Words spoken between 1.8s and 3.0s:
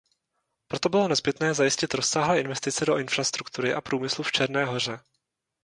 rozsáhlé investice do